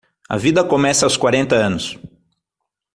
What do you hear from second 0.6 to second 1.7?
começa aos quarenta